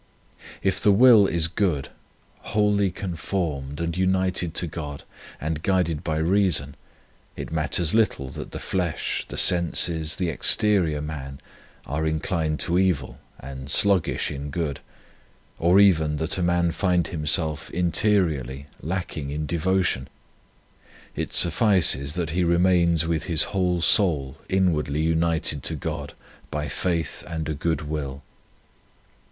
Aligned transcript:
If 0.63 0.81
the 0.81 0.91
will 0.91 1.27
is 1.27 1.47
good, 1.47 1.89
wholly 2.39 2.89
con 2.89 3.15
formed 3.15 3.79
and 3.79 3.95
united 3.95 4.55
to 4.55 4.65
God, 4.65 5.03
and 5.39 5.61
guided 5.61 6.03
by 6.03 6.17
reason, 6.17 6.73
it 7.35 7.51
matters 7.51 7.93
little 7.93 8.29
that 8.31 8.49
the 8.49 8.57
flesh, 8.57 9.25
the 9.27 9.37
senses, 9.37 10.15
the 10.15 10.29
exterior 10.29 11.01
man 11.03 11.39
are 11.85 12.07
inclined 12.07 12.59
to 12.61 12.79
evil 12.79 13.19
and 13.39 13.69
sluggish 13.69 14.31
in 14.31 14.49
good, 14.49 14.79
or 15.59 15.79
even 15.79 16.17
that 16.17 16.39
a 16.39 16.41
man 16.41 16.71
find 16.71 17.09
himself 17.09 17.69
interiorly 17.69 18.65
lack 18.81 19.15
ing 19.15 19.29
in 19.29 19.45
devotion. 19.45 20.07
1 21.13 21.23
It 21.27 21.33
suffices 21.33 22.15
that 22.15 22.31
he 22.31 22.43
remains 22.43 23.05
with 23.05 23.25
his 23.25 23.43
whole 23.53 23.81
soul 23.81 24.37
inwardly 24.49 25.01
united 25.01 25.61
to 25.61 25.75
God 25.75 26.15
by 26.49 26.67
faith 26.67 27.23
and 27.27 27.47
a 27.47 27.53
good 27.53 27.81
will. 27.83 28.23